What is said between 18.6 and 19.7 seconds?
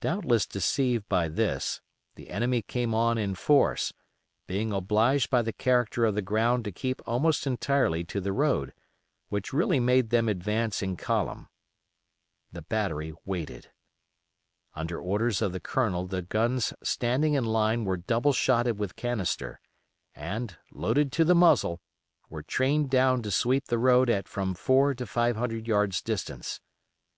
with canister,